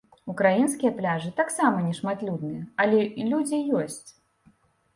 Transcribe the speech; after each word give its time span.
Украінскія 0.33 0.91
пляжы 1.01 1.29
таксама 1.41 1.83
не 1.89 1.93
шматлюдныя 1.99 2.63
але 2.85 2.99
людзі 3.31 3.63
ёсць. 3.85 4.05